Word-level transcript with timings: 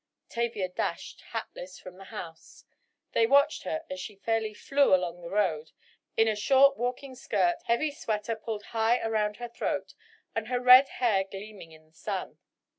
Tavia 0.29 0.67
dashed, 0.67 1.21
hatless, 1.31 1.77
from 1.77 1.97
the 1.97 2.05
house. 2.05 2.65
They 3.11 3.27
watched 3.27 3.65
her 3.65 3.85
as 3.87 3.99
she 3.99 4.15
fairly 4.15 4.51
flew 4.55 4.95
along 4.95 5.21
the 5.21 5.29
road, 5.29 5.73
in 6.17 6.27
a 6.27 6.35
short 6.35 6.75
walking 6.75 7.13
skirt, 7.13 7.57
heavy 7.65 7.91
sweater 7.91 8.35
pulled 8.35 8.63
high 8.73 8.99
around 8.99 9.37
her 9.37 9.47
throat, 9.47 9.93
and 10.33 10.47
her 10.47 10.59
red 10.59 10.89
hair 10.89 11.23
gleaming 11.23 11.71
in 11.71 11.85
the 11.85 11.93
sun. 11.93 12.39